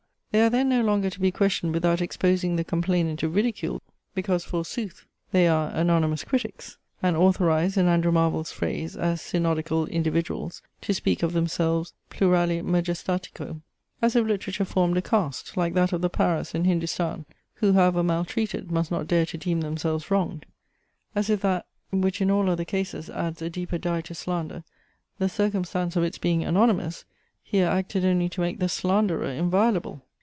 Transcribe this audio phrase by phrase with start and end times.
[0.33, 3.81] They are then no longer to be questioned without exposing the complainant to ridicule,
[4.15, 10.61] because, forsooth, they are anonymous critics, and authorized, in Andrew Marvell's phrase, as "synodical individuals"
[10.83, 13.59] to speak of themselves plurali majestatico!
[14.01, 17.25] As if literature formed a caste, like that of the Paras in Hindostan,
[17.55, 20.45] who, however maltreated, must not dare to deem themselves wronged!
[21.13, 24.63] As if that, which in all other cases adds a deeper dye to slander,
[25.19, 27.03] the circumstance of its being anonymous,
[27.43, 30.03] here acted only to make the slanderer inviolable!